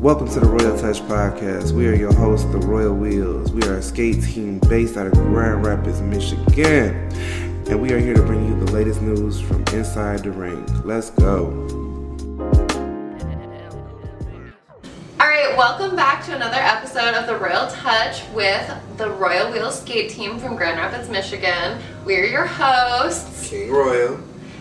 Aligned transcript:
Welcome 0.00 0.28
to 0.30 0.40
the 0.40 0.46
Royal 0.46 0.78
Touch 0.78 1.00
Podcast. 1.02 1.72
We 1.72 1.86
are 1.86 1.94
your 1.94 2.12
hosts, 2.14 2.46
the 2.52 2.58
Royal 2.58 2.94
Wheels. 2.94 3.52
We 3.52 3.62
are 3.64 3.74
a 3.76 3.82
skate 3.82 4.22
team 4.22 4.58
based 4.60 4.96
out 4.96 5.06
of 5.06 5.12
Grand 5.12 5.64
Rapids, 5.64 6.00
Michigan. 6.00 6.94
And 7.68 7.80
we 7.80 7.92
are 7.92 7.98
here 7.98 8.14
to 8.14 8.22
bring 8.22 8.46
you 8.48 8.58
the 8.64 8.72
latest 8.72 9.02
news 9.02 9.40
from 9.40 9.62
inside 9.74 10.20
the 10.24 10.30
ring. 10.32 10.64
Let's 10.84 11.10
go. 11.10 11.48
All 15.20 15.26
right, 15.28 15.54
welcome 15.56 15.94
back 15.94 16.24
to 16.24 16.34
another 16.34 16.56
episode 16.56 17.14
of 17.14 17.26
the 17.26 17.36
Royal 17.36 17.68
Touch 17.70 18.22
with 18.34 18.74
the 18.96 19.10
Royal 19.10 19.52
Wheels 19.52 19.80
skate 19.82 20.10
team 20.10 20.38
from 20.38 20.56
Grand 20.56 20.78
Rapids, 20.78 21.10
Michigan. 21.10 21.78
We're 22.06 22.24
your 22.24 22.46
hosts 22.46 23.50
King 23.50 23.70
Royal. 23.70 24.18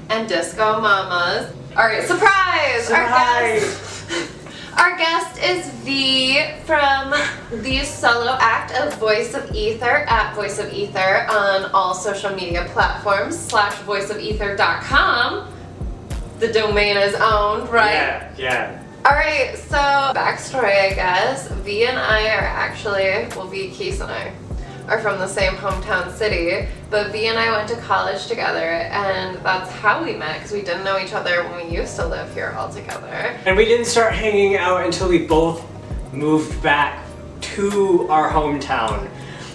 and 0.09 0.27
Disco 0.27 0.81
Mamas. 0.81 1.53
All 1.77 1.85
right, 1.85 2.03
surprise! 2.03 2.89
Our 2.89 3.07
guest, 3.07 4.11
our 4.75 4.97
guest 4.97 5.39
is 5.39 5.69
V 5.83 6.43
from 6.65 7.11
the 7.61 7.83
solo 7.85 8.35
act 8.39 8.73
of 8.73 8.97
Voice 8.97 9.35
of 9.35 9.53
Ether 9.53 10.05
at 10.07 10.33
Voice 10.33 10.57
of 10.57 10.73
Ether 10.73 11.27
on 11.29 11.65
all 11.71 11.93
social 11.93 12.35
media 12.35 12.67
platforms 12.73 13.37
slash 13.37 13.73
voiceofether.com. 13.83 15.53
The 16.39 16.51
domain 16.51 16.97
is 16.97 17.13
owned, 17.13 17.69
right? 17.69 17.93
Yeah, 17.93 18.33
yeah. 18.37 18.83
Alright, 19.05 19.57
so 19.57 19.77
backstory, 19.77 20.91
I 20.91 20.93
guess. 20.95 21.49
V 21.49 21.85
and 21.85 21.99
I 21.99 22.29
are 22.29 22.41
actually, 22.41 23.27
well, 23.37 23.47
V, 23.47 23.69
Keith 23.69 24.01
and 24.01 24.11
I 24.11 24.33
are 24.89 24.99
from 24.99 25.19
the 25.19 25.27
same 25.27 25.53
hometown 25.53 26.11
city, 26.11 26.67
but 26.89 27.11
V 27.11 27.27
and 27.27 27.37
I 27.37 27.55
went 27.55 27.69
to 27.69 27.75
college 27.77 28.25
together, 28.25 28.71
and 28.71 29.37
that's 29.45 29.71
how 29.71 30.03
we 30.03 30.15
met 30.15 30.37
because 30.37 30.51
we 30.51 30.61
didn't 30.61 30.83
know 30.83 30.97
each 30.99 31.13
other 31.13 31.43
when 31.43 31.67
we 31.67 31.75
used 31.75 31.95
to 31.97 32.07
live 32.07 32.33
here 32.33 32.55
all 32.57 32.69
together. 32.73 33.37
And 33.45 33.55
we 33.55 33.65
didn't 33.65 33.85
start 33.85 34.13
hanging 34.13 34.57
out 34.57 34.83
until 34.83 35.07
we 35.07 35.27
both 35.27 35.63
moved 36.11 36.61
back 36.63 37.05
to 37.41 38.07
our 38.09 38.31
hometown. 38.31 39.09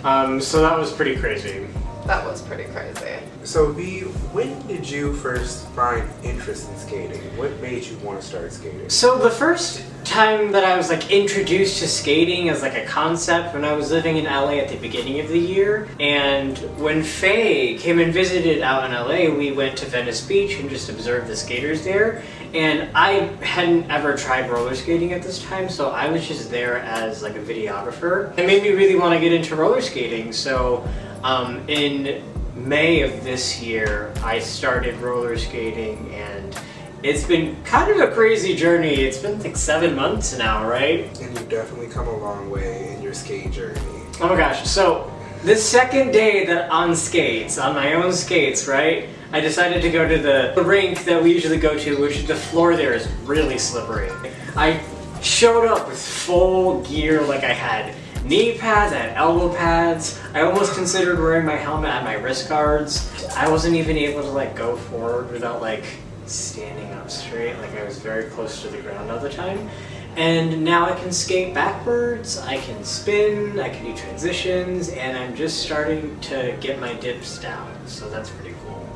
Um, 0.04 0.40
so 0.40 0.62
that 0.62 0.78
was 0.78 0.92
pretty 0.92 1.16
crazy. 1.16 1.66
That 2.06 2.24
was 2.24 2.40
pretty 2.40 2.64
crazy. 2.64 3.18
So, 3.44 3.70
V, 3.72 4.00
when 4.32 4.66
did 4.66 4.88
you 4.88 5.12
first 5.12 5.68
find 5.68 6.08
interest 6.22 6.70
in 6.70 6.78
skating? 6.78 7.20
What 7.36 7.60
made 7.60 7.84
you 7.84 7.94
want 7.98 8.18
to 8.22 8.26
start 8.26 8.50
skating? 8.50 8.88
So 8.88 9.18
the 9.18 9.28
first 9.28 9.84
time 10.02 10.50
that 10.52 10.64
I 10.64 10.78
was 10.78 10.88
like 10.88 11.10
introduced 11.10 11.78
to 11.80 11.88
skating 11.88 12.48
as 12.48 12.62
like 12.62 12.74
a 12.74 12.86
concept 12.86 13.52
when 13.52 13.62
I 13.66 13.74
was 13.74 13.90
living 13.90 14.16
in 14.16 14.24
LA 14.24 14.52
at 14.52 14.70
the 14.70 14.78
beginning 14.78 15.20
of 15.20 15.28
the 15.28 15.38
year, 15.38 15.86
and 16.00 16.56
when 16.78 17.02
Faye 17.02 17.76
came 17.76 17.98
and 17.98 18.14
visited 18.14 18.62
out 18.62 18.84
in 18.84 18.92
LA, 18.92 19.36
we 19.36 19.52
went 19.52 19.76
to 19.78 19.86
Venice 19.86 20.26
Beach 20.26 20.58
and 20.58 20.70
just 20.70 20.88
observed 20.88 21.28
the 21.28 21.36
skaters 21.36 21.84
there. 21.84 22.22
And 22.54 22.88
I 22.96 23.26
hadn't 23.44 23.90
ever 23.90 24.16
tried 24.16 24.50
roller 24.50 24.74
skating 24.74 25.12
at 25.12 25.22
this 25.22 25.42
time, 25.42 25.68
so 25.68 25.90
I 25.90 26.08
was 26.08 26.26
just 26.26 26.50
there 26.50 26.78
as 26.78 27.22
like 27.22 27.36
a 27.36 27.40
videographer. 27.40 28.36
It 28.38 28.46
made 28.46 28.62
me 28.62 28.70
really 28.70 28.96
want 28.96 29.12
to 29.12 29.20
get 29.20 29.32
into 29.32 29.54
roller 29.54 29.82
skating. 29.82 30.32
So 30.32 30.88
um, 31.22 31.62
in 31.68 32.22
May 32.64 33.02
of 33.02 33.22
this 33.22 33.60
year, 33.60 34.10
I 34.22 34.38
started 34.38 34.96
roller 34.96 35.36
skating 35.36 36.10
and 36.14 36.58
it's 37.02 37.22
been 37.22 37.62
kind 37.64 37.90
of 37.90 38.00
a 38.00 38.14
crazy 38.14 38.56
journey. 38.56 38.94
It's 38.94 39.18
been 39.18 39.38
like 39.42 39.54
seven 39.54 39.94
months 39.94 40.38
now, 40.38 40.66
right? 40.66 41.00
And 41.20 41.38
you've 41.38 41.50
definitely 41.50 41.88
come 41.88 42.08
a 42.08 42.16
long 42.16 42.50
way 42.50 42.94
in 42.94 43.02
your 43.02 43.12
skate 43.12 43.52
journey. 43.52 43.78
Oh 44.18 44.28
my 44.30 44.36
gosh. 44.36 44.66
So, 44.66 45.12
the 45.42 45.54
second 45.54 46.12
day 46.12 46.46
that 46.46 46.70
on 46.70 46.96
skates, 46.96 47.58
on 47.58 47.74
my 47.74 47.92
own 47.92 48.14
skates, 48.14 48.66
right? 48.66 49.10
I 49.30 49.40
decided 49.40 49.82
to 49.82 49.90
go 49.90 50.08
to 50.08 50.16
the, 50.16 50.52
the 50.54 50.62
rink 50.62 51.04
that 51.04 51.22
we 51.22 51.34
usually 51.34 51.58
go 51.58 51.78
to, 51.78 52.00
which 52.00 52.26
the 52.26 52.34
floor 52.34 52.76
there 52.76 52.94
is 52.94 53.06
really 53.24 53.58
slippery. 53.58 54.08
I 54.56 54.82
showed 55.20 55.66
up 55.66 55.86
with 55.86 56.00
full 56.00 56.80
gear, 56.84 57.20
like 57.20 57.44
I 57.44 57.52
had 57.52 57.94
knee 58.24 58.58
pads, 58.58 58.92
I 58.92 58.98
had 58.98 59.16
elbow 59.16 59.54
pads. 59.54 60.18
I 60.32 60.40
almost 60.42 60.74
considered 60.74 61.18
wearing 61.18 61.46
my 61.46 61.56
helmet 61.56 61.90
and 61.90 62.04
my 62.04 62.14
wrist 62.14 62.48
guards. 62.48 63.10
I 63.36 63.48
wasn't 63.50 63.76
even 63.76 63.96
able 63.96 64.22
to 64.22 64.28
like 64.30 64.56
go 64.56 64.76
forward 64.76 65.30
without 65.30 65.60
like 65.60 65.84
standing 66.26 66.90
up 66.94 67.10
straight. 67.10 67.56
Like 67.58 67.76
I 67.78 67.84
was 67.84 67.98
very 67.98 68.24
close 68.30 68.62
to 68.62 68.68
the 68.68 68.78
ground 68.78 69.10
all 69.10 69.18
the 69.20 69.30
time. 69.30 69.68
And 70.16 70.62
now 70.64 70.86
I 70.86 70.92
can 70.92 71.10
skate 71.10 71.52
backwards, 71.54 72.38
I 72.38 72.58
can 72.58 72.84
spin, 72.84 73.58
I 73.58 73.68
can 73.68 73.84
do 73.84 73.96
transitions, 73.96 74.88
and 74.90 75.18
I'm 75.18 75.34
just 75.34 75.64
starting 75.64 76.18
to 76.20 76.56
get 76.60 76.78
my 76.80 76.94
dips 76.94 77.38
down. 77.38 77.68
So 77.86 78.08
that's 78.08 78.30
pretty 78.30 78.54
cool. 78.64 78.88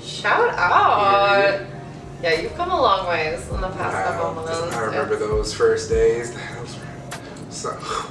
Shout 0.00 0.50
out! 0.54 1.66
Yeah, 2.22 2.40
you've 2.40 2.54
come 2.54 2.70
a 2.70 2.80
long 2.80 3.08
ways 3.08 3.48
in 3.48 3.60
the 3.60 3.70
past 3.70 3.94
Wow. 3.94 4.34
couple 4.34 4.42
months. 4.44 4.76
I 4.76 4.84
remember 4.84 5.16
those 5.16 5.52
first 5.52 5.88
days. 5.90 6.32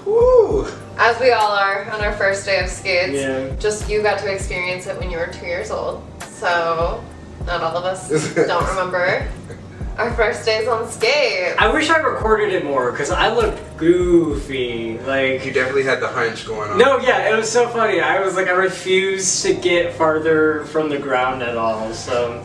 That 0.05 0.07
was 0.07 0.67
so, 0.67 0.73
woo. 0.75 0.77
As 0.97 1.19
we 1.19 1.31
all 1.31 1.51
are 1.51 1.89
on 1.91 2.01
our 2.01 2.13
first 2.13 2.45
day 2.45 2.61
of 2.63 2.69
skates. 2.69 3.13
Yeah. 3.13 3.55
Just 3.59 3.89
you 3.89 4.01
got 4.03 4.19
to 4.19 4.31
experience 4.31 4.87
it 4.87 4.99
when 4.99 5.09
you 5.09 5.17
were 5.17 5.27
two 5.27 5.45
years 5.45 5.71
old. 5.71 6.03
So, 6.23 7.03
not 7.45 7.61
all 7.61 7.77
of 7.77 7.85
us 7.85 8.09
don't 8.35 8.67
remember 8.69 9.27
our 9.97 10.13
first 10.13 10.45
days 10.45 10.67
on 10.67 10.89
skate. 10.89 11.55
I 11.57 11.67
wish 11.73 11.89
I 11.89 11.97
recorded 11.97 12.53
it 12.53 12.63
more 12.65 12.91
because 12.91 13.11
I 13.11 13.33
looked 13.33 13.59
goofy. 13.77 14.97
Like, 14.99 15.45
You 15.45 15.51
definitely 15.51 15.83
had 15.83 15.99
the 16.01 16.07
hunch 16.07 16.45
going 16.47 16.71
on. 16.71 16.77
no, 16.77 16.99
yeah, 16.99 17.33
it 17.33 17.37
was 17.37 17.49
so 17.51 17.67
funny. 17.69 17.99
I 17.99 18.21
was 18.23 18.35
like, 18.35 18.47
I 18.47 18.51
refused 18.51 19.41
to 19.43 19.53
get 19.53 19.93
farther 19.93 20.63
from 20.65 20.89
the 20.89 20.97
ground 20.97 21.43
at 21.43 21.57
all. 21.57 21.91
So, 21.93 22.43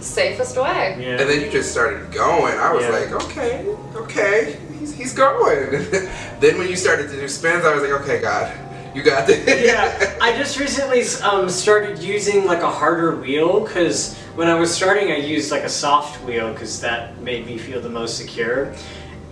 Safest 0.00 0.56
way. 0.56 0.96
yeah. 1.00 1.20
And 1.20 1.28
then 1.30 1.40
you 1.40 1.50
just 1.50 1.70
started 1.72 2.10
going. 2.12 2.56
I 2.58 2.72
was 2.72 2.84
Yeah. 2.84 2.90
like, 2.90 3.12
okay, 3.24 3.66
okay, 3.96 4.56
he's, 4.82 4.94
he's 4.94 5.14
going. 5.14 5.70
then 6.40 6.58
when 6.58 6.68
you 6.68 6.76
started 6.76 7.08
to 7.10 7.16
do 7.16 7.28
spins, 7.28 7.64
I 7.64 7.74
was 7.74 7.82
like, 7.82 8.00
okay, 8.02 8.20
God, 8.20 8.52
you 8.94 9.02
got 9.02 9.26
this. 9.26 9.64
yeah, 9.64 10.18
I 10.20 10.36
just 10.36 10.58
recently 10.58 11.02
um, 11.22 11.48
started 11.48 12.00
using 12.00 12.44
like 12.44 12.62
a 12.62 12.70
harder 12.70 13.16
wheel 13.16 13.60
because 13.60 14.16
when 14.34 14.48
I 14.48 14.54
was 14.54 14.74
starting, 14.74 15.12
I 15.12 15.16
used 15.16 15.50
like 15.50 15.62
a 15.62 15.68
soft 15.68 16.22
wheel 16.24 16.52
because 16.52 16.80
that 16.80 17.18
made 17.20 17.46
me 17.46 17.58
feel 17.58 17.80
the 17.80 17.88
most 17.88 18.18
secure. 18.18 18.74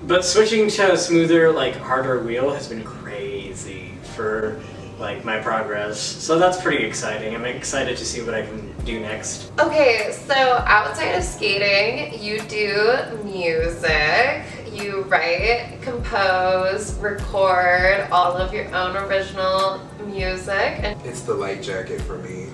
But 0.05 0.25
switching 0.25 0.69
to 0.71 0.93
a 0.93 0.97
smoother, 0.97 1.53
like 1.53 1.77
harder 1.77 2.23
wheel 2.23 2.51
has 2.53 2.69
been 2.69 2.85
crazy 2.85 3.93
for 4.15 4.61
like 4.99 5.25
my 5.25 5.39
progress. 5.39 5.99
So 5.99 6.39
that's 6.39 6.61
pretty 6.61 6.85
exciting. 6.85 7.35
I'm 7.35 7.45
excited 7.45 7.97
to 7.97 8.05
see 8.05 8.23
what 8.23 8.35
I 8.35 8.43
can 8.43 8.73
do 8.85 9.01
next. 9.01 9.51
Okay, 9.59 10.13
so 10.27 10.35
outside 10.67 11.13
of 11.13 11.25
skating, 11.25 12.23
you 12.23 12.41
do 12.43 13.19
music. 13.25 14.45
You 14.83 15.03
write, 15.03 15.79
compose, 15.83 16.95
record 17.01 18.09
all 18.11 18.35
of 18.35 18.55
your 18.55 18.75
own 18.75 18.97
original 18.97 19.79
music. 20.07 20.81
And 20.81 20.99
It's 21.05 21.21
the 21.21 21.35
light 21.35 21.63
jacket 21.63 22.01
for 22.01 22.17
me. 22.17 22.47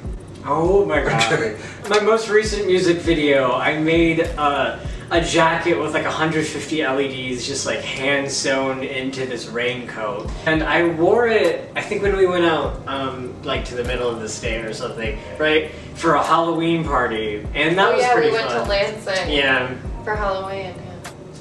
Oh 0.44 0.84
my 0.84 1.02
I'm 1.02 1.06
god. 1.06 1.56
My 1.88 2.00
most 2.00 2.28
recent 2.28 2.66
music 2.66 2.96
video, 2.98 3.52
I 3.52 3.78
made 3.78 4.22
uh, 4.38 4.80
a 5.12 5.20
jacket 5.20 5.78
with 5.78 5.94
like 5.94 6.02
150 6.04 6.84
LEDs 6.84 7.46
just 7.46 7.64
like 7.64 7.78
hand 7.80 8.28
sewn 8.28 8.82
into 8.82 9.24
this 9.26 9.46
raincoat. 9.46 10.28
And 10.46 10.64
I 10.64 10.88
wore 10.94 11.28
it, 11.28 11.70
I 11.76 11.80
think 11.80 12.02
when 12.02 12.16
we 12.16 12.26
went 12.26 12.44
out 12.44 12.80
um, 12.88 13.40
like 13.44 13.64
to 13.66 13.76
the 13.76 13.84
middle 13.84 14.10
of 14.10 14.18
the 14.20 14.28
state 14.28 14.64
or 14.64 14.74
something, 14.74 15.16
right? 15.38 15.70
For 15.94 16.14
a 16.14 16.22
Halloween 16.24 16.82
party. 16.82 17.46
And 17.54 17.78
that 17.78 17.88
oh 17.88 17.92
was 17.92 18.02
yeah, 18.02 18.12
pretty 18.14 18.30
we 18.30 18.34
went 18.34 18.48
fun. 18.48 18.64
to 18.64 18.68
Lansing 18.68 19.30
yeah. 19.32 19.76
for 20.02 20.16
Halloween. 20.16 20.74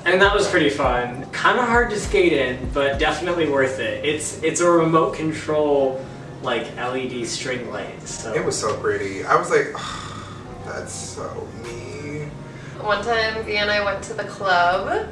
Yeah. 0.05 0.11
And 0.11 0.21
that 0.21 0.33
was 0.33 0.47
pretty 0.47 0.69
fun. 0.69 1.25
Kind 1.31 1.59
of 1.59 1.65
hard 1.65 1.89
to 1.89 1.99
skate 1.99 2.33
in, 2.33 2.69
but 2.73 2.99
definitely 2.99 3.49
worth 3.49 3.79
it. 3.79 4.05
It's 4.05 4.41
it's 4.43 4.61
a 4.61 4.69
remote 4.69 5.15
control 5.15 6.05
like 6.43 6.75
LED 6.75 7.25
string 7.27 7.71
light. 7.71 8.07
So 8.07 8.33
It 8.33 8.45
was 8.45 8.59
so 8.59 8.77
pretty. 8.77 9.25
I 9.25 9.35
was 9.35 9.49
like, 9.49 9.73
that's 10.63 10.93
so 10.93 11.47
me. 11.63 12.29
One 12.81 13.03
time, 13.03 13.43
V 13.43 13.57
and 13.57 13.71
I 13.71 13.83
went 13.83 14.03
to 14.03 14.13
the 14.13 14.25
club, 14.25 15.07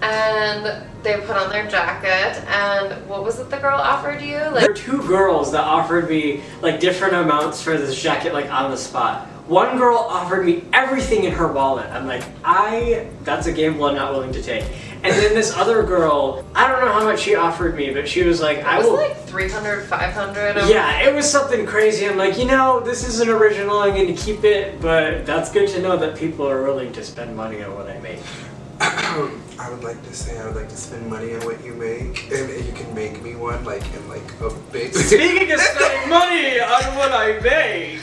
and 0.00 0.86
they 1.02 1.16
put 1.20 1.36
on 1.36 1.50
their 1.50 1.66
jacket. 1.68 2.40
And 2.48 3.08
what 3.08 3.24
was 3.24 3.40
it 3.40 3.50
the 3.50 3.56
girl 3.56 3.78
offered 3.78 4.20
you? 4.20 4.38
There 4.38 4.52
Like 4.52 4.68
were 4.68 4.74
two 4.74 5.02
girls 5.08 5.50
that 5.52 5.64
offered 5.64 6.08
me 6.08 6.42
like 6.60 6.78
different 6.78 7.14
amounts 7.14 7.60
for 7.60 7.76
this 7.76 8.00
jacket, 8.00 8.32
like 8.32 8.50
on 8.50 8.70
the 8.70 8.76
spot. 8.76 9.28
One 9.46 9.76
girl 9.76 9.96
offered 9.96 10.46
me 10.46 10.64
everything 10.72 11.24
in 11.24 11.32
her 11.32 11.52
wallet. 11.52 11.86
I'm 11.90 12.06
like, 12.06 12.22
I 12.44 13.08
that's 13.24 13.46
a 13.46 13.52
gamble 13.52 13.86
I'm 13.86 13.96
not 13.96 14.12
willing 14.12 14.32
to 14.32 14.42
take. 14.42 14.64
And 15.04 15.12
then 15.16 15.34
this 15.34 15.52
other 15.56 15.82
girl, 15.82 16.44
I 16.54 16.68
don't 16.68 16.80
know 16.84 16.92
how 16.92 17.02
much 17.02 17.18
she 17.20 17.34
offered 17.34 17.74
me, 17.74 17.92
but 17.92 18.08
she 18.08 18.22
was 18.22 18.40
like, 18.40 18.58
it 18.58 18.64
I 18.64 18.78
was 18.78 18.86
will. 18.86 18.94
like 18.96 19.16
300, 19.24 19.84
500. 19.86 20.68
yeah, 20.68 21.00
it 21.08 21.12
was 21.12 21.28
something 21.28 21.66
crazy. 21.66 22.06
I'm 22.06 22.16
like, 22.16 22.38
you 22.38 22.44
know, 22.44 22.78
this 22.78 23.08
isn't 23.08 23.28
original. 23.28 23.80
I'm 23.80 23.94
going 23.94 24.14
to 24.14 24.22
keep 24.22 24.44
it, 24.44 24.80
but 24.80 25.26
that's 25.26 25.50
good 25.50 25.68
to 25.70 25.82
know 25.82 25.96
that 25.96 26.16
people 26.16 26.48
are 26.48 26.62
willing 26.62 26.92
to 26.92 27.02
spend 27.02 27.36
money 27.36 27.64
on 27.64 27.74
what 27.74 27.90
I 27.90 27.98
make. 27.98 28.20
I 28.80 29.68
would 29.70 29.82
like 29.82 30.00
to 30.04 30.14
say 30.14 30.38
I 30.38 30.46
would 30.46 30.54
like 30.54 30.68
to 30.68 30.76
spend 30.76 31.08
money 31.10 31.34
on 31.34 31.40
what 31.44 31.64
you 31.64 31.74
make, 31.74 32.30
and 32.30 32.64
you 32.64 32.72
can 32.72 32.94
make 32.94 33.20
me 33.22 33.34
one, 33.34 33.64
like 33.64 33.82
in 33.94 34.08
like 34.08 34.40
a 34.40 34.50
big. 34.70 34.94
Speaking 34.94 35.50
of 35.50 35.58
spending 35.60 36.08
money 36.10 36.60
on 36.60 36.96
what 36.96 37.10
I 37.10 37.40
make, 37.40 37.98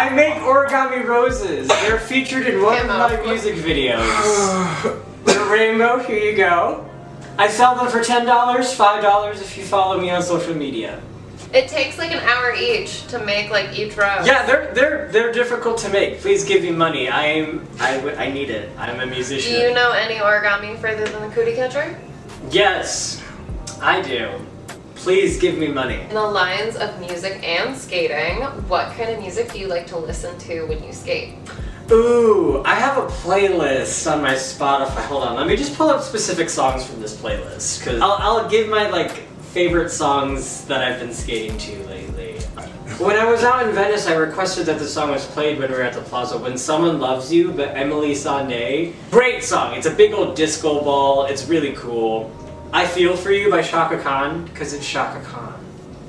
I 0.00 0.08
make 0.08 0.32
origami 0.36 1.04
roses. 1.04 1.68
They're 1.68 1.98
featured 1.98 2.46
in 2.46 2.62
one 2.62 2.78
of 2.78 2.86
my 2.86 3.20
music 3.20 3.56
videos. 3.56 4.00
the 5.26 5.48
rainbow, 5.52 5.98
here 5.98 6.18
you 6.18 6.38
go. 6.38 6.88
I 7.36 7.48
sell 7.48 7.76
them 7.76 7.88
for 7.88 8.02
ten 8.02 8.24
dollars, 8.24 8.72
five 8.72 9.02
dollars 9.02 9.42
if 9.42 9.58
you 9.58 9.62
follow 9.62 10.00
me 10.00 10.08
on 10.08 10.22
social 10.22 10.54
media. 10.54 11.02
It 11.52 11.68
takes 11.68 11.98
like 11.98 12.12
an 12.12 12.20
hour 12.20 12.54
each 12.54 13.08
to 13.08 13.18
make 13.18 13.50
like 13.50 13.78
each 13.78 13.94
rose. 13.94 14.26
Yeah, 14.26 14.46
they're 14.46 14.72
they're 14.72 15.12
they're 15.12 15.32
difficult 15.32 15.76
to 15.80 15.90
make. 15.90 16.20
Please 16.20 16.46
give 16.46 16.62
me 16.62 16.70
money. 16.70 17.10
I 17.10 17.24
am 17.26 17.68
I, 17.78 17.96
w- 17.96 18.16
I 18.16 18.30
need 18.32 18.48
it. 18.48 18.70
I'm 18.78 19.00
a 19.00 19.06
musician. 19.06 19.52
Do 19.52 19.58
you 19.58 19.74
know 19.74 19.92
any 19.92 20.14
origami 20.14 20.78
further 20.80 21.04
than 21.04 21.28
the 21.28 21.34
cootie 21.34 21.56
catcher? 21.56 22.00
Yes, 22.50 23.22
I 23.82 24.00
do. 24.00 24.30
Please 25.02 25.38
give 25.38 25.56
me 25.56 25.66
money. 25.66 25.98
In 26.02 26.10
the 26.10 26.20
lines 26.20 26.76
of 26.76 27.00
music 27.00 27.42
and 27.42 27.74
skating, 27.74 28.42
what 28.68 28.94
kind 28.98 29.08
of 29.08 29.18
music 29.18 29.50
do 29.50 29.58
you 29.58 29.66
like 29.66 29.86
to 29.86 29.96
listen 29.96 30.38
to 30.40 30.64
when 30.64 30.84
you 30.84 30.92
skate? 30.92 31.36
Ooh, 31.90 32.62
I 32.66 32.74
have 32.74 32.98
a 32.98 33.06
playlist 33.06 34.12
on 34.12 34.20
my 34.20 34.34
Spotify. 34.34 35.02
Hold 35.06 35.24
on, 35.24 35.36
let 35.36 35.46
me 35.46 35.56
just 35.56 35.74
pull 35.74 35.88
up 35.88 36.02
specific 36.02 36.50
songs 36.50 36.84
from 36.84 37.00
this 37.00 37.16
playlist 37.16 37.78
because 37.78 38.02
I'll, 38.02 38.18
I'll 38.20 38.48
give 38.50 38.68
my 38.68 38.90
like 38.90 39.12
favorite 39.54 39.88
songs 39.88 40.66
that 40.66 40.84
I've 40.84 41.00
been 41.00 41.14
skating 41.14 41.56
to 41.56 41.82
lately. 41.86 42.38
When 42.98 43.16
I 43.16 43.24
was 43.24 43.42
out 43.42 43.66
in 43.66 43.74
Venice, 43.74 44.06
I 44.06 44.12
requested 44.12 44.66
that 44.66 44.78
the 44.78 44.86
song 44.86 45.10
was 45.10 45.26
played 45.28 45.58
when 45.58 45.70
we 45.70 45.78
were 45.78 45.82
at 45.82 45.94
the 45.94 46.02
plaza. 46.02 46.36
When 46.36 46.58
Someone 46.58 47.00
Loves 47.00 47.32
You, 47.32 47.50
but 47.52 47.74
Emily 47.74 48.12
Sandé. 48.12 48.92
Great 49.10 49.42
song. 49.42 49.74
It's 49.74 49.86
a 49.86 49.90
big 49.90 50.12
old 50.12 50.36
disco 50.36 50.84
ball. 50.84 51.24
It's 51.24 51.46
really 51.46 51.72
cool. 51.72 52.30
I 52.72 52.86
Feel 52.86 53.16
For 53.16 53.32
You 53.32 53.50
by 53.50 53.62
Chaka 53.62 53.98
Khan, 54.02 54.44
because 54.44 54.72
it's 54.72 54.88
Chaka 54.88 55.24
Khan. 55.24 55.54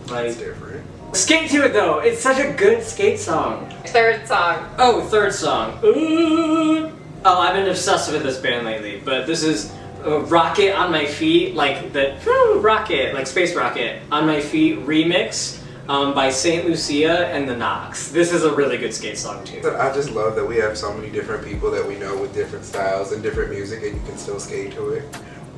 Like, 0.09 0.27
It's 0.27 0.37
different. 0.37 0.85
skate 1.15 1.49
to 1.51 1.65
it 1.65 1.73
though. 1.73 1.99
It's 1.99 2.21
such 2.21 2.39
a 2.39 2.53
good 2.53 2.83
skate 2.83 3.19
song. 3.19 3.69
Third 3.87 4.27
song. 4.27 4.69
Oh, 4.77 5.01
third 5.07 5.33
song. 5.33 5.79
Ooh. 5.83 6.91
Oh, 7.23 7.39
I've 7.39 7.53
been 7.55 7.67
obsessed 7.69 8.11
with 8.11 8.23
this 8.23 8.37
band 8.39 8.65
lately, 8.65 9.01
but 9.03 9.25
this 9.27 9.43
is 9.43 9.71
uh, 10.05 10.21
Rocket 10.21 10.73
on 10.75 10.91
My 10.91 11.05
Feet, 11.05 11.55
like 11.55 11.93
the 11.93 12.15
whew, 12.23 12.59
Rocket, 12.59 13.13
like 13.13 13.27
Space 13.27 13.55
Rocket 13.55 14.01
on 14.11 14.25
My 14.27 14.41
Feet 14.41 14.79
remix 14.79 15.61
um, 15.87 16.13
by 16.13 16.29
St. 16.29 16.65
Lucia 16.67 17.27
and 17.27 17.47
the 17.47 17.55
Knox. 17.55 18.09
This 18.11 18.31
is 18.33 18.43
a 18.43 18.53
really 18.53 18.77
good 18.77 18.93
skate 18.93 19.17
song 19.17 19.43
too. 19.45 19.59
But 19.61 19.75
I 19.79 19.93
just 19.93 20.11
love 20.11 20.35
that 20.35 20.45
we 20.45 20.57
have 20.57 20.77
so 20.77 20.93
many 20.93 21.09
different 21.09 21.45
people 21.45 21.69
that 21.71 21.85
we 21.87 21.95
know 21.97 22.17
with 22.19 22.33
different 22.33 22.65
styles 22.65 23.11
and 23.11 23.21
different 23.23 23.51
music, 23.51 23.83
and 23.83 23.95
you 23.95 24.01
can 24.07 24.17
still 24.17 24.39
skate 24.39 24.73
to 24.73 24.89
it. 24.89 25.03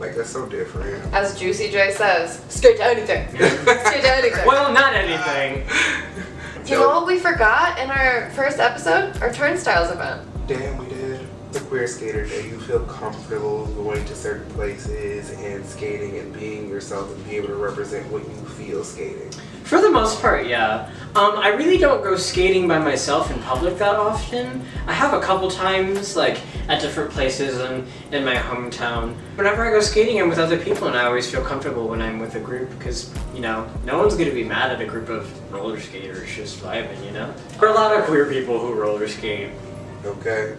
Like 0.03 0.15
that's 0.17 0.31
so 0.31 0.45
different. 0.45 1.01
As 1.13 1.39
Juicy 1.39 1.71
J 1.71 1.93
says, 1.93 2.43
skate 2.49 2.75
to 2.75 2.83
anything. 2.83 3.25
skate 3.37 4.01
to 4.01 4.13
anything. 4.13 4.45
Well, 4.45 4.73
not 4.73 4.93
anything. 4.93 5.65
you 6.65 6.75
know 6.75 6.89
what 6.89 7.07
we 7.07 7.17
forgot 7.17 7.79
in 7.79 7.89
our 7.89 8.29
first 8.31 8.59
episode? 8.59 9.15
Our 9.21 9.31
turnstiles 9.31 9.91
event. 9.91 10.27
Damn, 10.45 10.77
we 10.77 10.87
did. 10.87 11.21
The 11.53 11.61
queer 11.61 11.87
skater 11.87 12.25
day. 12.25 12.49
You 12.49 12.59
feel 12.59 12.81
comfortable 12.81 13.65
going 13.67 14.03
to 14.03 14.13
certain 14.13 14.51
places 14.51 15.29
and 15.39 15.65
skating 15.65 16.19
and 16.19 16.33
being 16.33 16.67
yourself 16.67 17.09
and 17.09 17.23
being 17.23 17.37
able 17.37 17.47
to 17.47 17.55
represent 17.55 18.05
what 18.11 18.27
you 18.27 18.35
feel 18.57 18.83
skating. 18.83 19.31
For 19.73 19.81
the 19.81 19.89
most 19.89 20.21
part, 20.21 20.45
yeah. 20.45 20.87
Um, 21.15 21.35
I 21.39 21.47
really 21.47 21.79
don't 21.79 22.03
go 22.03 22.15
skating 22.15 22.67
by 22.67 22.77
myself 22.77 23.31
in 23.31 23.41
public 23.41 23.79
that 23.79 23.95
often. 23.95 24.63
I 24.85 24.93
have 24.93 25.15
a 25.15 25.19
couple 25.19 25.49
times, 25.49 26.15
like 26.15 26.39
at 26.67 26.79
different 26.79 27.09
places 27.09 27.59
in, 27.59 27.87
in 28.11 28.23
my 28.23 28.35
hometown. 28.35 29.15
Whenever 29.33 29.65
I 29.65 29.71
go 29.71 29.81
skating, 29.81 30.21
I'm 30.21 30.29
with 30.29 30.37
other 30.37 30.59
people, 30.59 30.87
and 30.89 30.95
I 30.95 31.05
always 31.05 31.27
feel 31.31 31.43
comfortable 31.43 31.87
when 31.87 32.03
I'm 32.03 32.19
with 32.19 32.35
a 32.35 32.39
group 32.39 32.69
because, 32.77 33.11
you 33.33 33.41
know, 33.41 33.67
no 33.83 33.97
one's 33.97 34.13
gonna 34.13 34.29
be 34.29 34.43
mad 34.43 34.71
at 34.71 34.79
a 34.79 34.85
group 34.85 35.09
of 35.09 35.27
roller 35.51 35.79
skaters 35.79 36.35
just 36.35 36.59
vibing, 36.59 37.03
you 37.03 37.11
know? 37.11 37.33
There 37.59 37.67
are 37.67 37.71
a 37.71 37.75
lot 37.75 37.97
of 37.97 38.05
queer 38.05 38.29
people 38.29 38.59
who 38.59 38.75
roller 38.75 39.07
skate. 39.07 39.49
Okay. 40.05 40.55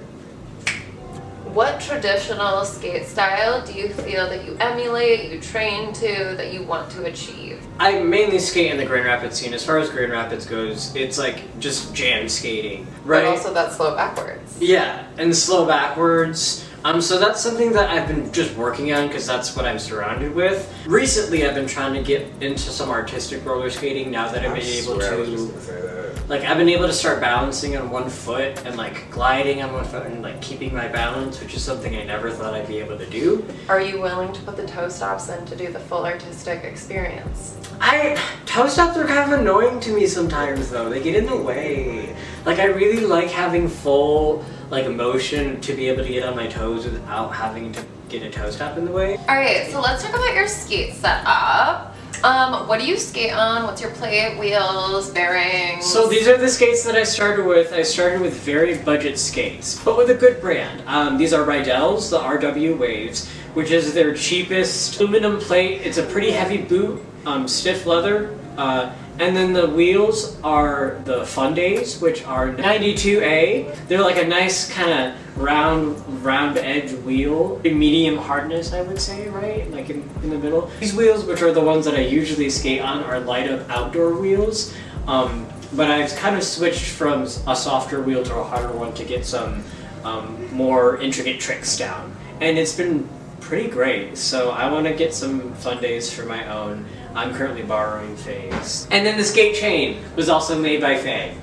What 1.54 1.80
traditional 1.80 2.64
skate 2.64 3.06
style 3.06 3.64
do 3.64 3.72
you 3.74 3.88
feel 3.88 4.28
that 4.28 4.44
you 4.44 4.56
emulate, 4.58 5.30
you 5.30 5.40
train 5.40 5.92
to, 5.92 6.34
that 6.36 6.52
you 6.52 6.64
want 6.64 6.90
to 6.90 7.04
achieve? 7.04 7.64
I 7.78 8.00
mainly 8.00 8.40
skate 8.40 8.72
in 8.72 8.76
the 8.76 8.84
Grand 8.84 9.06
Rapids 9.06 9.38
scene. 9.38 9.54
As 9.54 9.64
far 9.64 9.78
as 9.78 9.88
Grand 9.88 10.10
Rapids 10.10 10.46
goes, 10.46 10.92
it's 10.96 11.16
like 11.16 11.60
just 11.60 11.94
jam 11.94 12.28
skating, 12.28 12.88
right? 13.04 13.22
But 13.22 13.26
also 13.26 13.54
that 13.54 13.70
slow 13.70 13.94
backwards. 13.94 14.58
Yeah, 14.60 15.06
and 15.16 15.34
slow 15.36 15.64
backwards. 15.64 16.68
Um, 16.84 17.00
so 17.00 17.18
that's 17.18 17.40
something 17.40 17.72
that 17.72 17.88
I've 17.88 18.06
been 18.06 18.30
just 18.30 18.54
working 18.56 18.92
on 18.92 19.06
because 19.08 19.26
that's 19.26 19.56
what 19.56 19.64
I'm 19.64 19.78
surrounded 19.78 20.34
with. 20.34 20.70
Recently, 20.86 21.46
I've 21.46 21.54
been 21.54 21.66
trying 21.66 21.94
to 21.94 22.02
get 22.02 22.26
into 22.42 22.58
some 22.70 22.90
artistic 22.90 23.42
roller 23.46 23.70
skating 23.70 24.10
now 24.10 24.30
that 24.30 24.44
I've 24.44 24.54
been 24.54 24.66
able 24.66 24.96
swear 25.00 25.14
I 25.14 25.16
was 25.16 25.30
just 25.30 25.46
to. 25.46 25.52
gonna 25.52 25.64
say 25.64 25.80
that. 25.80 26.28
Like, 26.28 26.42
I've 26.42 26.58
been 26.58 26.68
able 26.68 26.86
to 26.86 26.92
start 26.92 27.22
balancing 27.22 27.74
on 27.78 27.88
one 27.90 28.10
foot 28.10 28.62
and 28.66 28.76
like 28.76 29.10
gliding 29.10 29.62
on 29.62 29.72
one 29.72 29.84
foot 29.84 30.04
and 30.06 30.20
like 30.20 30.42
keeping 30.42 30.74
my 30.74 30.86
balance, 30.88 31.40
which 31.40 31.54
is 31.54 31.62
something 31.62 31.96
I 31.96 32.04
never 32.04 32.30
thought 32.30 32.52
I'd 32.52 32.68
be 32.68 32.78
able 32.80 32.98
to 32.98 33.08
do. 33.08 33.46
Are 33.70 33.80
you 33.80 34.00
willing 34.02 34.34
to 34.34 34.40
put 34.42 34.56
the 34.56 34.66
toe 34.66 34.90
stops 34.90 35.30
in 35.30 35.44
to 35.46 35.56
do 35.56 35.72
the 35.72 35.80
full 35.80 36.04
artistic 36.04 36.64
experience? 36.64 37.56
I 37.80 38.22
toe 38.44 38.68
stops 38.68 38.98
are 38.98 39.06
kind 39.06 39.32
of 39.32 39.40
annoying 39.40 39.80
to 39.80 39.94
me 39.94 40.06
sometimes 40.06 40.70
though. 40.70 40.88
They 40.90 41.02
get 41.02 41.14
in 41.14 41.26
the 41.26 41.36
way. 41.36 42.14
Like 42.44 42.58
I 42.58 42.66
really 42.66 43.04
like 43.06 43.28
having 43.30 43.68
full 43.68 44.44
like 44.70 44.88
motion 44.90 45.60
to 45.60 45.74
be 45.74 45.88
able 45.88 46.04
to 46.04 46.08
get 46.08 46.24
on 46.24 46.36
my 46.36 46.46
toes 46.46 46.84
without 46.84 47.28
having 47.28 47.72
to 47.72 47.84
get 48.08 48.22
a 48.22 48.30
toe 48.30 48.50
stop 48.50 48.76
in 48.78 48.84
the 48.84 48.90
way. 48.90 49.16
All 49.28 49.36
right, 49.36 49.70
so 49.70 49.80
let's 49.80 50.02
talk 50.02 50.14
about 50.14 50.34
your 50.34 50.48
skate 50.48 50.94
setup. 50.94 51.94
Um, 52.22 52.66
what 52.66 52.80
do 52.80 52.86
you 52.86 52.96
skate 52.96 53.34
on? 53.34 53.64
What's 53.64 53.82
your 53.82 53.90
plate, 53.90 54.38
wheels, 54.38 55.10
bearings? 55.10 55.84
So 55.84 56.08
these 56.08 56.26
are 56.26 56.38
the 56.38 56.48
skates 56.48 56.82
that 56.84 56.94
I 56.94 57.02
started 57.04 57.44
with. 57.44 57.72
I 57.74 57.82
started 57.82 58.22
with 58.22 58.34
very 58.40 58.78
budget 58.78 59.18
skates, 59.18 59.78
but 59.84 59.98
with 59.98 60.08
a 60.08 60.14
good 60.14 60.40
brand. 60.40 60.82
Um, 60.86 61.18
these 61.18 61.34
are 61.34 61.44
Riedell's, 61.44 62.08
the 62.08 62.18
RW 62.18 62.78
Waves, 62.78 63.28
which 63.52 63.70
is 63.70 63.92
their 63.92 64.14
cheapest 64.14 64.98
aluminum 65.00 65.38
plate. 65.38 65.82
It's 65.82 65.98
a 65.98 66.02
pretty 66.02 66.30
heavy 66.30 66.62
boot, 66.62 67.02
um, 67.26 67.46
stiff 67.46 67.84
leather. 67.84 68.38
Uh, 68.56 68.94
and 69.18 69.36
then 69.36 69.52
the 69.52 69.68
wheels 69.68 70.36
are 70.42 71.00
the 71.04 71.24
Fun 71.24 71.54
Days, 71.54 72.00
which 72.00 72.24
are 72.24 72.52
92A. 72.52 73.86
They're 73.86 74.00
like 74.00 74.16
a 74.16 74.26
nice 74.26 74.72
kind 74.72 74.90
of 74.90 75.38
round, 75.38 76.24
round 76.24 76.58
edge 76.58 76.92
wheel, 77.04 77.60
medium 77.62 78.16
hardness, 78.16 78.72
I 78.72 78.82
would 78.82 79.00
say, 79.00 79.28
right? 79.28 79.70
Like 79.70 79.88
in, 79.90 80.08
in 80.24 80.30
the 80.30 80.38
middle. 80.38 80.70
These 80.80 80.94
wheels, 80.94 81.24
which 81.24 81.42
are 81.42 81.52
the 81.52 81.60
ones 81.60 81.84
that 81.84 81.94
I 81.94 82.00
usually 82.00 82.50
skate 82.50 82.80
on, 82.80 83.04
are 83.04 83.20
light 83.20 83.48
up 83.48 83.68
outdoor 83.70 84.16
wheels. 84.16 84.74
Um, 85.06 85.46
but 85.74 85.90
I've 85.90 86.14
kind 86.16 86.36
of 86.36 86.42
switched 86.42 86.86
from 86.86 87.22
a 87.22 87.56
softer 87.56 88.02
wheel 88.02 88.24
to 88.24 88.34
a 88.34 88.44
harder 88.44 88.72
one 88.72 88.94
to 88.94 89.04
get 89.04 89.24
some 89.24 89.62
um, 90.02 90.52
more 90.52 90.98
intricate 90.98 91.40
tricks 91.40 91.76
down. 91.76 92.16
And 92.40 92.58
it's 92.58 92.76
been 92.76 93.08
pretty 93.40 93.68
great. 93.68 94.16
So 94.16 94.50
I 94.50 94.70
want 94.70 94.86
to 94.86 94.94
get 94.94 95.14
some 95.14 95.52
fun 95.54 95.80
days 95.80 96.12
for 96.12 96.24
my 96.24 96.48
own. 96.48 96.86
I'm 97.14 97.32
currently 97.34 97.62
borrowing 97.62 98.16
Faye's. 98.16 98.88
And 98.90 99.06
then 99.06 99.16
the 99.16 99.24
skate 99.24 99.56
chain 99.56 100.02
was 100.16 100.28
also 100.28 100.58
made 100.60 100.80
by 100.80 100.96
Faye. 100.96 101.36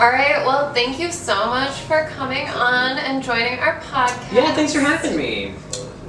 All 0.00 0.10
right, 0.10 0.46
well, 0.46 0.72
thank 0.72 1.00
you 1.00 1.10
so 1.10 1.34
much 1.46 1.72
for 1.80 2.04
coming 2.10 2.48
on 2.48 2.98
and 2.98 3.20
joining 3.22 3.58
our 3.58 3.80
podcast. 3.80 4.32
Yeah, 4.32 4.54
thanks 4.54 4.72
for 4.72 4.78
having 4.78 5.16
me. 5.16 5.54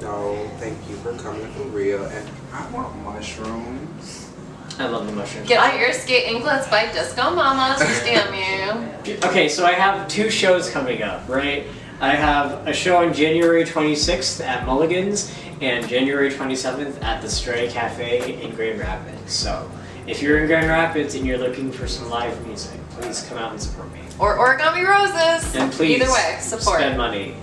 No, 0.00 0.48
thank 0.58 0.78
you 0.88 0.94
for 0.96 1.12
coming 1.18 1.50
for 1.54 1.64
real. 1.64 2.04
And 2.04 2.30
I 2.52 2.70
want 2.70 2.96
mushrooms. 3.02 4.30
I 4.78 4.86
love 4.86 5.06
the 5.06 5.12
mushrooms. 5.12 5.48
Get 5.48 5.58
out 5.58 5.78
your 5.78 5.92
skate 5.92 6.28
anklets 6.32 6.68
by 6.68 6.90
Disco 6.92 7.34
Mamas, 7.34 7.80
damn 8.04 8.32
you. 8.32 9.16
Okay, 9.24 9.48
so 9.48 9.66
I 9.66 9.72
have 9.72 10.06
two 10.06 10.30
shows 10.30 10.70
coming 10.70 11.02
up, 11.02 11.28
right? 11.28 11.66
I 12.00 12.14
have 12.14 12.66
a 12.66 12.72
show 12.72 12.96
on 12.98 13.12
January 13.12 13.64
26th 13.64 14.40
at 14.42 14.64
Mulligan's 14.64 15.34
and 15.60 15.86
January 15.88 16.30
27th 16.30 17.02
at 17.02 17.20
the 17.22 17.28
Stray 17.28 17.68
Cafe 17.68 18.42
in 18.42 18.54
Grand 18.54 18.78
Rapids. 18.80 19.32
So 19.32 19.70
if 20.06 20.22
you're 20.22 20.38
in 20.40 20.46
Grand 20.46 20.68
Rapids 20.68 21.14
and 21.14 21.26
you're 21.26 21.38
looking 21.38 21.70
for 21.70 21.86
some 21.86 22.08
live 22.08 22.46
music, 22.46 22.78
please 22.90 23.22
come 23.28 23.38
out 23.38 23.52
and 23.52 23.60
support 23.60 23.92
me. 23.92 24.00
Or 24.18 24.36
origami 24.38 24.86
roses. 24.86 25.54
And 25.54 25.70
please 25.72 26.00
Either 26.02 26.10
way, 26.12 26.36
support. 26.40 26.80
spend 26.80 26.96
money. 26.96 27.34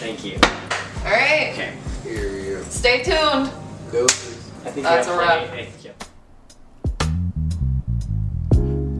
Thank 0.00 0.24
you. 0.24 0.38
All 1.04 1.10
right, 1.12 1.50
Okay. 1.52 1.76
Period. 2.02 2.64
stay 2.70 3.02
tuned. 3.02 3.50
Doses. 3.92 4.50
I 4.64 4.70
think 4.70 4.84
That's 4.86 5.06
you 5.06 5.14
a 5.14 5.24
have 5.24 5.50
wrap. 5.50 5.68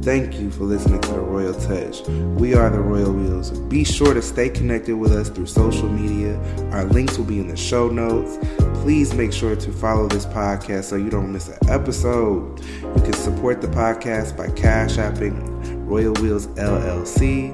Plenty- 0.04 0.20
thank 0.26 0.34
you. 0.34 0.34
Thank 0.34 0.42
you 0.42 0.50
for 0.50 0.64
listening 0.64 1.00
to 1.02 1.08
The 1.12 1.18
Royal 1.20 1.54
Touch. 1.54 2.06
We 2.38 2.54
are 2.54 2.70
The 2.70 2.80
Royal 2.80 3.12
Wheels. 3.12 3.50
Be 3.50 3.84
sure 3.84 4.14
to 4.14 4.22
stay 4.22 4.48
connected 4.48 4.96
with 4.96 5.12
us 5.12 5.28
through 5.28 5.46
social 5.46 5.88
media. 5.88 6.38
Our 6.72 6.84
links 6.84 7.18
will 7.18 7.24
be 7.24 7.38
in 7.40 7.48
the 7.48 7.56
show 7.56 7.88
notes. 7.88 8.38
Please 8.82 9.14
make 9.14 9.32
sure 9.32 9.56
to 9.56 9.72
follow 9.72 10.06
this 10.08 10.26
podcast 10.26 10.84
so 10.84 10.96
you 10.96 11.10
don't 11.10 11.32
miss 11.32 11.48
an 11.48 11.58
episode. 11.68 12.60
You 12.82 13.02
can 13.02 13.12
support 13.14 13.60
the 13.60 13.68
podcast 13.68 14.36
by 14.36 14.50
cash 14.50 14.96
apping 14.96 15.88
Royal 15.88 16.12
Wheels 16.14 16.46
LLC. 16.48 17.52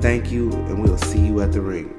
Thank 0.00 0.30
you, 0.30 0.50
and 0.52 0.82
we'll 0.82 0.98
see 0.98 1.20
you 1.26 1.40
at 1.40 1.52
the 1.52 1.60
ring. 1.60 1.94